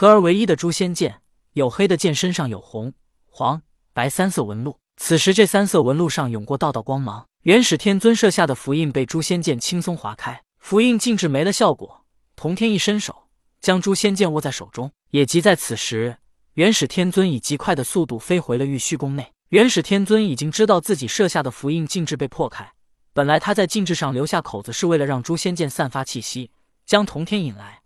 [0.00, 1.20] 合而为一的诛仙剑，
[1.52, 2.94] 黝黑的剑身上有红、
[3.26, 3.60] 黄、
[3.92, 4.78] 白三色纹路。
[4.96, 7.26] 此时，这三色纹路上涌过道道光芒。
[7.42, 12.06] 元始天尊设下的符印被诛仙剑轻松划开，符印静止没了效果。
[12.34, 13.24] 童天一伸手，
[13.60, 14.90] 将诛仙剑握在手中。
[15.10, 16.16] 也即在此时，
[16.54, 19.30] 元始天尊以极快的速度飞回了玉虚宫内。
[19.50, 22.72] 元始天尊已经知道自己设下的符印禁制被破开。
[23.12, 26.50] 本来他在禁制上留下口子，是为了让诛仙剑散发气息，
[26.86, 27.79] 将童天引来。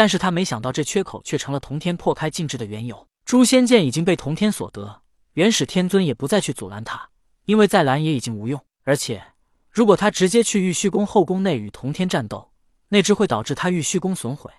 [0.00, 3.06] 但是他没想到，这缺口却成了童天破开禁制的缘由。
[3.26, 5.02] 诛仙剑已经被童天所得，
[5.34, 7.10] 元始天尊也不再去阻拦他，
[7.44, 8.64] 因为再拦也已经无用。
[8.84, 9.22] 而且，
[9.70, 12.50] 如果他直接去玉虚宫后宫内与童天战斗，
[12.88, 14.50] 那只会导致他玉虚宫损毁。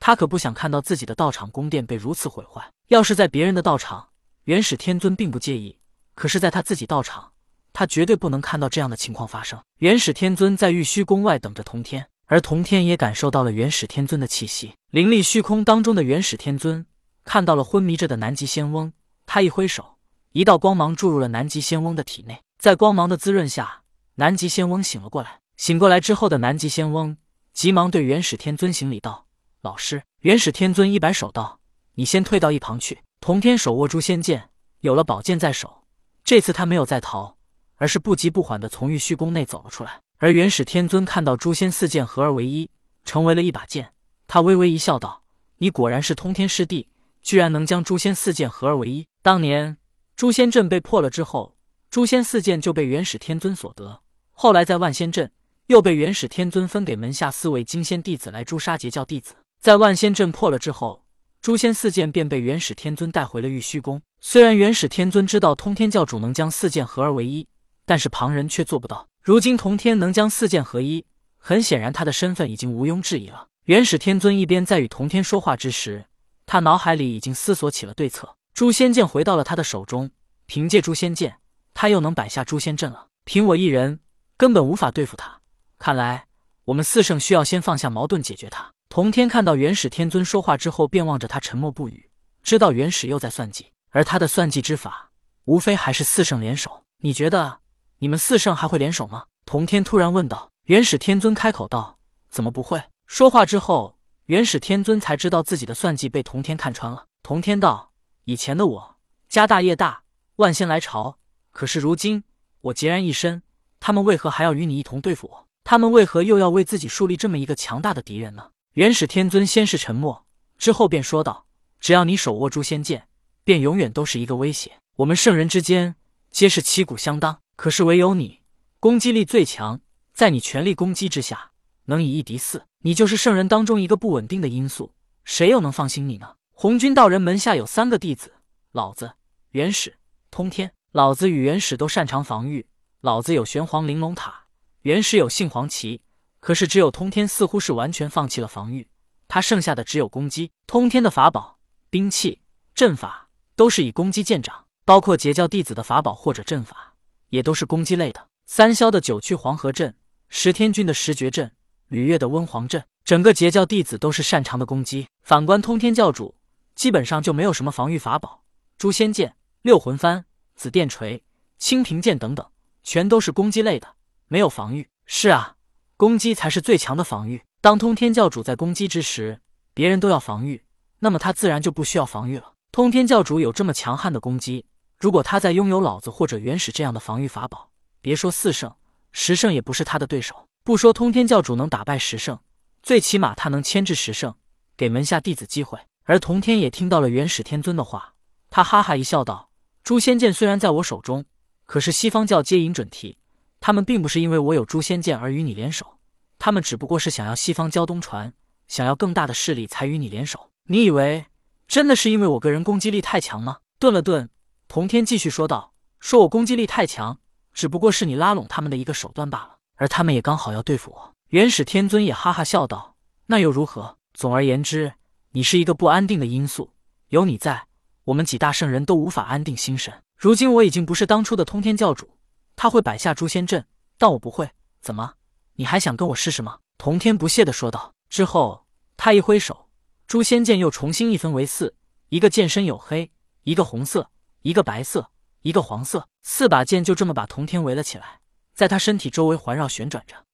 [0.00, 2.66] 他可不想看到自己的道场宫殿被如此毁坏。
[2.88, 4.08] 要是在别人的道场，
[4.44, 5.76] 元始天尊并不介意；
[6.14, 7.32] 可是，在他自己道场，
[7.74, 9.62] 他绝对不能看到这样的情况发生。
[9.80, 12.08] 元始天尊在玉虚宫外等着童天。
[12.26, 16.84] 而童天也感受到了元始天尊的气息，灵力虚空当中的元始天尊
[17.24, 18.92] 看到了昏迷着的南极仙翁，
[19.26, 19.96] 他一挥手，
[20.32, 23.82] 一道光芒注入了南极仙翁的体内，在光芒的滋润下，
[24.16, 25.38] 南极仙翁醒了过来。
[25.56, 27.16] 醒过来之后的南极仙翁
[27.54, 29.26] 急忙对元始天尊行礼道
[29.62, 31.60] ：“老师。”元始天尊一摆手道
[31.94, 35.84] ：“你先退到一旁去。”童天手握诛仙剑，有了宝剑在手，
[36.24, 37.36] 这次他没有再逃，
[37.76, 40.00] 而是不急不缓地从玉虚宫内走了出来。
[40.18, 42.70] 而元始天尊看到诛仙四剑合而为一，
[43.04, 43.92] 成为了一把剑，
[44.26, 45.22] 他微微一笑，道
[45.58, 46.88] ：“你果然是通天师弟，
[47.20, 49.06] 居然能将诛仙四剑合而为一。
[49.20, 49.76] 当年
[50.16, 51.58] 诛仙阵被破了之后，
[51.90, 54.00] 诛仙四剑就被元始天尊所得。
[54.32, 55.30] 后来在万仙阵
[55.66, 59.34] 又被元始天尊分给门下四位金仙弟子来诛杀截教弟子。
[59.60, 61.04] 在万仙阵破了之后，
[61.42, 64.00] 诛仙四剑便被元始天尊带回了玉虚宫。
[64.22, 67.46] 虽然元始天尊知道通天教主能将四剑合而为一，
[67.84, 71.04] 但是旁人却做不到。”如今童天能将四剑合一，
[71.36, 73.48] 很显然他的身份已经毋庸置疑了。
[73.64, 76.04] 元始天尊一边在与童天说话之时，
[76.46, 78.36] 他脑海里已经思索起了对策。
[78.54, 80.12] 诛仙剑回到了他的手中，
[80.46, 81.38] 凭借诛仙剑，
[81.74, 83.08] 他又能摆下诛仙阵了。
[83.24, 83.98] 凭我一人，
[84.36, 85.40] 根本无法对付他。
[85.76, 86.26] 看来
[86.66, 88.70] 我们四圣需要先放下矛盾，解决他。
[88.88, 92.08] 童天看到元始天尊说话之后，便望着他沉默不语，
[92.44, 95.10] 知道元始又在算计，而他的算计之法，
[95.46, 96.84] 无非还是四圣联手。
[96.98, 97.58] 你觉得？
[97.98, 99.24] 你们四圣还会联手吗？
[99.46, 100.50] 童天突然问道。
[100.64, 101.98] 元始天尊开口道
[102.28, 103.96] ：“怎么不会？”说话之后，
[104.26, 107.06] 元始天尊才知道自己的算计被童天看穿了。
[107.22, 107.92] 童天道
[108.24, 108.96] ：“以前的我
[109.28, 110.02] 家大业大，
[110.36, 111.16] 万仙来朝，
[111.52, 112.24] 可是如今
[112.60, 113.42] 我孑然一身，
[113.80, 115.46] 他们为何还要与你一同对付我？
[115.64, 120.26] 他们为何又要为自己树立这么一个强大的敌人呢？”元始天尊先是沉默，
[120.58, 121.46] 之后便说道
[121.80, 123.08] ：“只要你手握诛仙剑，
[123.42, 124.72] 便永远都是一个威胁。
[124.96, 125.94] 我们圣人之间
[126.30, 128.42] 皆是旗鼓相当。”可是唯有你
[128.78, 129.80] 攻击力最强，
[130.12, 131.50] 在你全力攻击之下，
[131.86, 132.64] 能以一敌四。
[132.80, 134.92] 你就是圣人当中一个不稳定的因素，
[135.24, 136.36] 谁又能放心你呢？
[136.52, 138.34] 红军道人门下有三个弟子，
[138.72, 139.14] 老子、
[139.50, 139.96] 元始、
[140.30, 140.72] 通天。
[140.92, 142.66] 老子与元始都擅长防御，
[143.02, 144.46] 老子有玄黄玲珑塔，
[144.82, 146.00] 元始有杏黄旗。
[146.40, 148.88] 可是只有通天似乎是完全放弃了防御，
[149.28, 150.52] 他剩下的只有攻击。
[150.66, 151.58] 通天的法宝、
[151.90, 152.40] 兵器、
[152.74, 156.85] 阵法都是以攻击见长，包括截教弟子的法宝或者阵法。
[157.28, 158.28] 也都是攻击类的。
[158.46, 159.94] 三霄的九曲黄河阵，
[160.28, 161.52] 十天君的十绝阵，
[161.88, 165.08] 吕月的温黄阵，整个截教弟子都是擅长的攻击。
[165.22, 166.36] 反观通天教主，
[166.74, 168.42] 基本上就没有什么防御法宝，
[168.78, 171.22] 诛仙剑、六魂幡、紫电锤、
[171.58, 172.46] 清平剑等等，
[172.84, 173.94] 全都是攻击类的，
[174.28, 174.88] 没有防御。
[175.06, 175.56] 是啊，
[175.96, 177.42] 攻击才是最强的防御。
[177.60, 179.40] 当通天教主在攻击之时，
[179.74, 180.62] 别人都要防御，
[181.00, 182.52] 那么他自然就不需要防御了。
[182.70, 184.66] 通天教主有这么强悍的攻击。
[184.98, 187.70] 如果他再拥有老子或者元始这样的防御法宝，
[188.00, 188.74] 别说四圣、
[189.12, 190.48] 十圣也不是他的对手。
[190.64, 192.40] 不说通天教主能打败十圣，
[192.82, 194.34] 最起码他能牵制十圣，
[194.76, 195.78] 给门下弟子机会。
[196.04, 198.14] 而童天也听到了元始天尊的话，
[198.48, 199.50] 他哈哈一笑道
[199.84, 201.24] ：“诛仙剑虽然在我手中，
[201.66, 203.18] 可是西方教接引准提，
[203.60, 205.98] 他们并不是因为我有诛仙剑而与你联手，
[206.38, 208.32] 他们只不过是想要西方教东传，
[208.66, 210.50] 想要更大的势力才与你联手。
[210.68, 211.26] 你以为
[211.68, 214.30] 真的是因为我个人攻击力太强吗？”顿了顿。
[214.76, 217.18] 童天继续说道：“说我攻击力太强，
[217.54, 219.56] 只不过是你拉拢他们的一个手段罢了。
[219.76, 222.94] 而他们也刚好要对付我。”元始天尊也哈哈笑道
[223.24, 223.96] ：“那又如何？
[224.12, 224.92] 总而言之，
[225.30, 226.74] 你是一个不安定的因素。
[227.08, 227.68] 有你在，
[228.04, 230.02] 我们几大圣人都无法安定心神。
[230.14, 232.10] 如今我已经不是当初的通天教主，
[232.54, 233.64] 他会摆下诛仙阵，
[233.96, 234.50] 但我不会。
[234.82, 235.14] 怎么？
[235.54, 237.94] 你还想跟我试试吗？”童天不屑地说道。
[238.10, 238.66] 之后，
[238.98, 239.70] 他一挥手，
[240.06, 241.74] 诛仙剑又重新一分为四，
[242.10, 243.10] 一个剑身黝黑，
[243.44, 244.10] 一个红色。
[244.46, 245.10] 一个白色，
[245.42, 248.20] 一个黄色，四把剑就这么把童天围了起来，
[248.54, 250.25] 在他身体周围环绕旋转着。